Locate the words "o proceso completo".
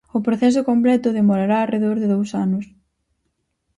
0.17-1.15